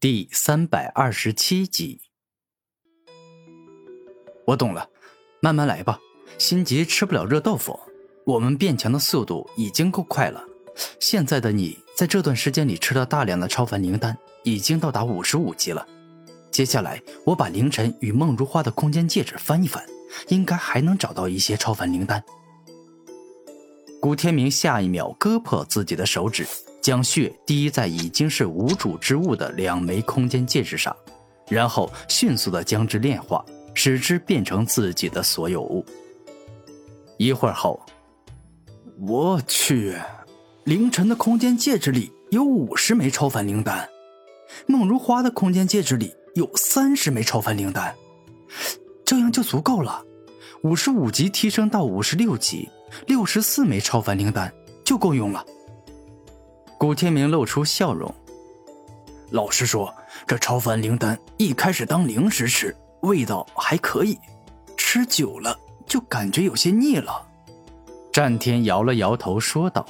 [0.00, 2.00] 第三百二十七集，
[4.46, 4.88] 我懂了，
[5.42, 5.98] 慢慢来吧。
[6.38, 7.78] 心急吃不了热豆腐。
[8.24, 10.42] 我们变强的速度已经够快了。
[10.98, 15.86] 现在的你在这段时间里吃了大量的超凡灵丹，已经到达五十五级了。
[16.50, 19.84] 接下来，我把凌晨与梦如花的空间戒指翻一翻，
[20.28, 22.24] 应该还能找到一些超凡灵丹。
[24.00, 26.46] 古天明下一秒割破自己的手指。
[26.80, 30.94] 将血滴在已经是无主之物的两枚空间戒指上，
[31.48, 33.44] 然后迅速的将之炼化，
[33.74, 35.84] 使之变成自己的所有物。
[37.18, 37.80] 一会儿后，
[38.98, 39.94] 我去，
[40.64, 43.88] 凌晨的空间戒指里有五十枚超凡灵丹，
[44.66, 47.94] 梦如花的空间戒指里有三十枚超凡灵丹，
[49.04, 50.02] 这样就足够了。
[50.62, 52.68] 五十五级提升到五十六级，
[53.06, 54.52] 六十四枚超凡灵丹
[54.84, 55.44] 就够用了。
[56.80, 58.10] 古天明露出笑容。
[59.32, 59.94] 老实说，
[60.26, 64.14] 这超凡灵丹一开始当零食吃，味道还可以；
[64.78, 65.54] 吃久了
[65.86, 67.22] 就感觉有些腻了。
[68.10, 69.84] 战天摇了摇头说道：“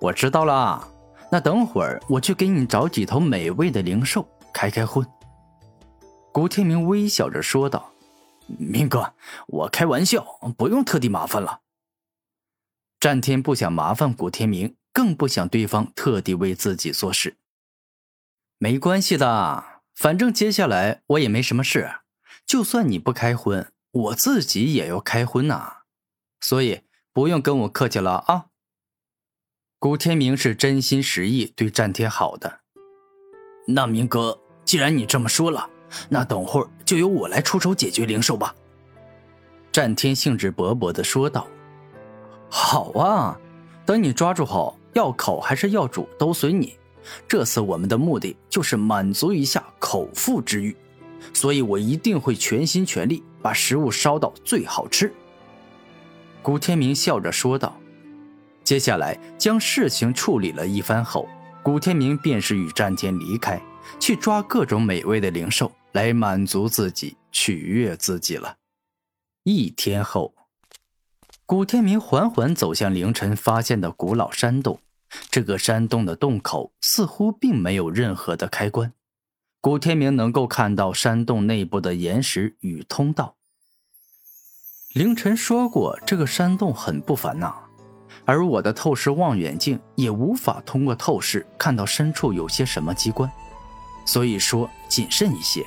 [0.00, 0.88] 我知道了，
[1.32, 5.04] 那等会儿我去给你找几头美味的灵兽开开荤。”
[6.30, 7.90] 古天明微笑着说道
[8.46, 9.12] ：“明哥，
[9.48, 10.24] 我开玩笑，
[10.56, 11.58] 不用特地麻烦了。”
[13.00, 14.76] 战天不想麻烦古天明。
[14.94, 17.36] 更不想对方特地为自己做事。
[18.58, 21.96] 没关系的，反正接下来我也没什么事。
[22.46, 25.78] 就算你不开荤，我自己也要开荤呐。
[26.40, 28.46] 所以不用跟我客气了啊。
[29.80, 32.60] 古天明是真心实意对战天好的。
[33.66, 35.68] 那明哥，既然你这么说了，
[36.08, 38.54] 那等会儿就由我来出手解决灵兽吧。
[39.72, 41.48] 战天兴致勃勃的说道
[42.48, 43.36] ：“好啊，
[43.84, 46.76] 等你抓住后。”要烤还是要煮都随你。
[47.28, 50.74] 这次我们的目的就是满足一下口腹之欲，
[51.34, 55.12] 所以我一定会全心全力把食物烧到最好吃。
[56.40, 57.78] 古天明笑着说道。
[58.62, 61.28] 接下来将事情处理了一番后，
[61.62, 63.60] 古天明便是与战天离开，
[64.00, 68.56] 去抓各种美味的灵兽来满足自己、取悦自己了。
[69.42, 70.34] 一天后，
[71.44, 74.80] 古天明缓缓走向凌晨发现的古老山洞。
[75.30, 78.92] 这个山洞的洞口似乎并没有任何的开关，
[79.60, 83.36] 古天明能够看到山洞内部的岩石与通道。
[84.92, 87.52] 凌晨说过，这个山洞很不凡呐，
[88.24, 93.30] 而我的透视望远镜也无法通过透视看到深处有些什么机关，
[94.06, 95.66] 所以说谨慎一些，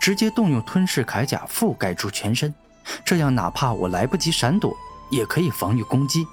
[0.00, 2.54] 直接动用吞噬铠甲覆盖住全身，
[3.04, 4.76] 这样哪怕我来不及闪躲，
[5.10, 6.24] 也可以防御攻击。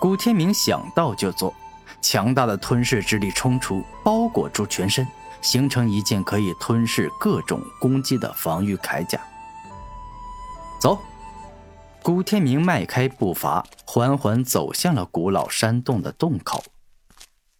[0.00, 1.54] 古天明想到就做，
[2.02, 5.06] 强大的吞噬之力冲出，包裹住全身，
[5.40, 9.18] 形成一件可以吞噬各种攻击的防御铠甲。
[10.78, 10.98] 走，
[12.02, 16.62] 古天明迈开步伐，缓缓走向了古老山洞的洞口。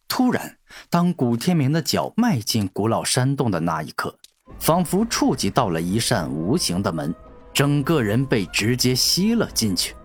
[0.06, 0.58] 突然，
[0.90, 4.18] 当古天明的脚迈进古老山洞的那一刻，
[4.58, 7.14] 仿佛触及到了一扇无形的门，
[7.54, 9.96] 整个人被直接吸了进去。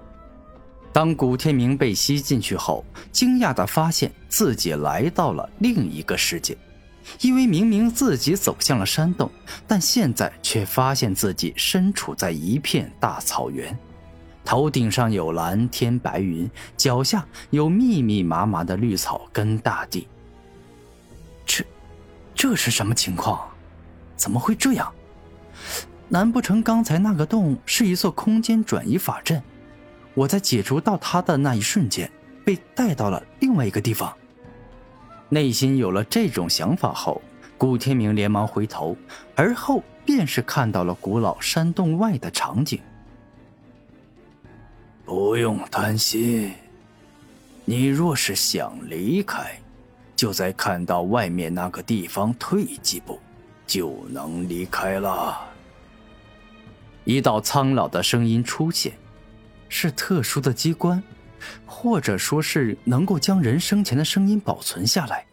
[0.92, 6.58] 当古天明被吸进去后，惊讶地发现自己来到了另一个世界，
[7.22, 9.30] 因为明明自己走向了山洞，
[9.68, 13.78] 但现在却发现自己身处在一片大草原，
[14.44, 20.08] 头顶上有蓝天白云，脚下有密密麻麻的绿草跟大地。
[21.46, 21.64] 这，
[22.34, 23.48] 这是什么情况？
[24.16, 24.92] 怎么会这样？
[26.10, 29.42] 难不成刚才那个洞是一座空间转移法阵？
[30.20, 32.12] 我在解除到他的那一瞬间，
[32.44, 34.14] 被带到了另外一个地方。
[35.30, 37.22] 内心有了这种想法后，
[37.58, 38.98] 古天明连忙回头，
[39.34, 42.82] 而后便是看到了古老山洞外的场景。
[45.06, 46.52] 不用担心，
[47.64, 49.58] 你若是想离开，
[50.18, 53.18] 就在看到外面那个地方退几步，
[53.66, 55.40] 就能离开了。
[57.06, 58.92] 一道苍老的声音出现。
[59.70, 61.02] 是特殊的机关，
[61.66, 65.26] 或者说是能够将人生前的声音保存下来，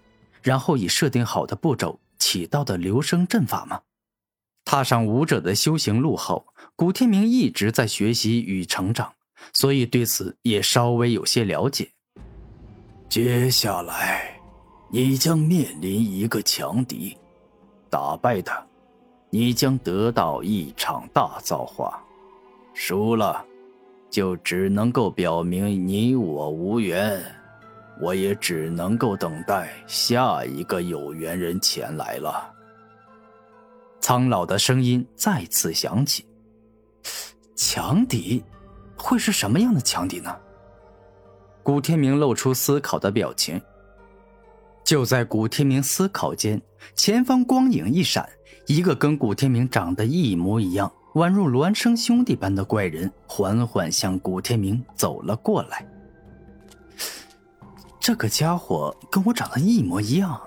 [0.42, 3.80] 然后以设定好的步骤起到的留声阵法吗？
[4.64, 9.12] 踏上武者的修行路后，古天明一直在学习与成长，
[9.52, 11.90] 所以对此也稍微有些了解。
[13.08, 14.40] 接下来，
[14.90, 17.16] 你将面临一个强敌，
[17.88, 18.66] 打败他，
[19.30, 21.90] 你将得到一场大造化；
[22.74, 23.44] 输了。
[24.16, 27.22] 就只能够表明你我无缘，
[28.00, 32.50] 我也只能够等待下一个有缘人前来了。
[34.00, 36.24] 苍老的声音再次响起
[37.54, 38.42] ：“强敌，
[38.96, 40.34] 会是什么样的强敌呢？”
[41.62, 43.60] 古天明露出思考的表情。
[44.82, 46.58] 就在古天明思考间，
[46.94, 48.26] 前方光影一闪，
[48.66, 55.86] 一个跟古天明长得一模一样、宛如孪生兄弟般的怪人缓缓向古天明走了过来。
[57.98, 60.38] 这个家伙跟我长得一模一样，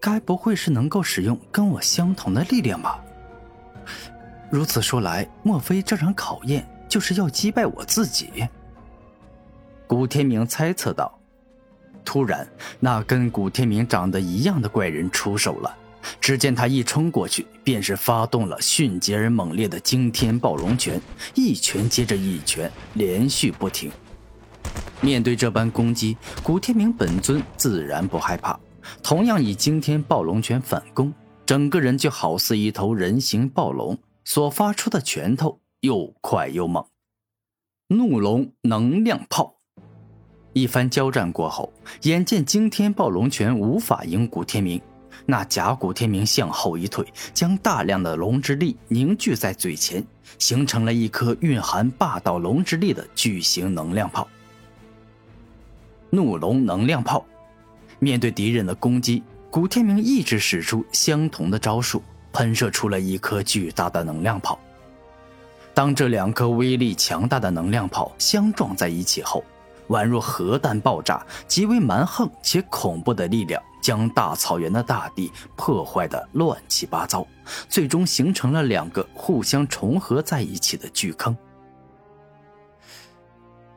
[0.00, 3.00] 该不会是能够使用跟我相同的力量吧？
[4.50, 8.48] 如此说来，莫非这场考验就是要击败我自己？
[9.86, 11.16] 古天明猜测道。
[12.04, 12.44] 突然，
[12.80, 15.78] 那跟古天明长得一样的怪人出手了。
[16.20, 21.00] 只见他一冲过去，便是发动了迅捷而猛烈的惊天暴龙拳，
[21.34, 23.90] 一拳接着一拳，连续不停。
[25.00, 28.58] 面对这般攻击，古天明本尊自然不害怕，
[29.02, 31.12] 同样以惊天暴龙拳反攻，
[31.44, 36.84] 整个人就好似一头人形暴龙，所发出的拳头又快又猛。
[37.88, 39.56] 怒龙能量炮。
[40.54, 41.72] 一番交战过后，
[42.02, 44.80] 眼见惊天暴龙拳无法赢古天明，
[45.26, 50.04] 那甲骨天明向后一退，将大量的龙之力凝聚在嘴前，
[50.38, 54.26] 形成了一颗蕴含霸道龙之力的巨型能量炮。
[56.10, 57.24] 怒龙能量炮，
[57.98, 64.58] 面对敌人的攻击，古天明一直使出相同的招数，喷射出了一颗巨大的能量炮。
[65.74, 69.42] 当这两颗威力强大的能量炮相撞在一起后，
[69.88, 77.26] 宛若核弹爆炸，极为蛮横且恐怖的力量，将大草原的大地破坏的乱七八糟，
[77.68, 81.36] 最终形成了两个互相重合在一起的巨坑。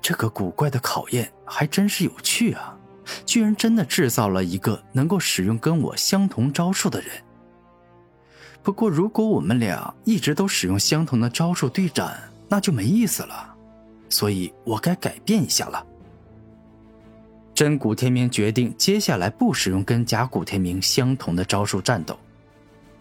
[0.01, 2.77] 这个古怪的考验还真是有趣啊！
[3.25, 7.09] 居然真的制造了一个能够使用跟我相同招数的人。
[8.61, 12.17] 不过，如果我们俩一直都使用相同的招数对战，
[12.47, 13.55] 那就没意思了。
[14.09, 15.85] 所以我该改变一下了。
[17.55, 22.19] 真古天明决定接下来不使用跟假古天明相同的招数战斗，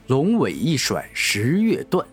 [0.07, 2.07] 龙尾一甩，十月断。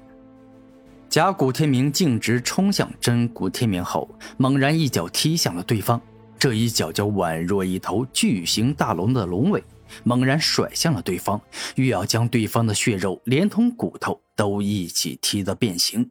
[1.07, 6.01] 假古天明径直冲向真古天明后，猛然一脚踢向了对方。
[6.39, 9.63] 这一脚就宛若一头巨型大龙的龙尾，
[10.03, 11.39] 猛然甩向了对方，
[11.75, 16.09] 欲要将对方的血肉连同骨头都一起踢得变形。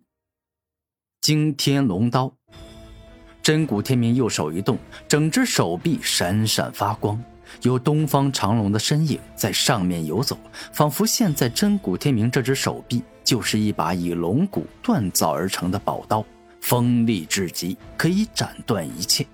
[1.21, 2.37] 惊天龙刀。
[3.43, 4.79] 真古天明右手一动，
[5.09, 7.23] 整只手臂闪闪发光，
[7.63, 10.39] 有东方长龙的身影在上面游走，
[10.73, 16.25] 仿佛现在真古天明这只手臂就是一把以龙骨锻造而成的宝刀，
[16.61, 19.27] 锋利至极，可以斩断一切。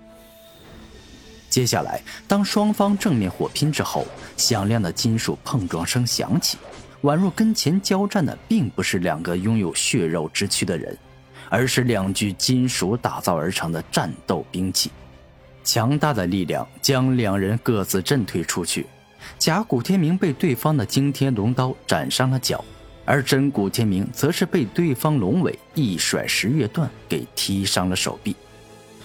[1.50, 4.06] 接下来，当双方正面火拼之后，
[4.36, 6.58] 响亮的金属碰撞声响起，
[7.02, 10.96] 宛若跟前交战的并不是两个拥有血肉之躯的人。
[11.48, 14.90] 而是两具金属打造而成的战斗兵器，
[15.64, 18.86] 强大的力量将两人各自震退出去。
[19.38, 22.64] 假古天明被对方的惊天龙刀斩伤了脚，
[23.04, 28.36] 而真古天明则是被对方龙尾一甩十月断给踢伤了手臂。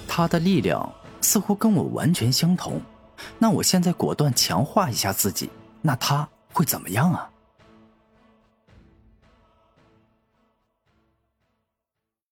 [0.08, 0.88] 他的力量
[1.22, 2.80] 似乎跟我完全相同，
[3.40, 5.50] 那我现在果断强化一下自己，
[5.82, 7.30] 那他会怎么样啊？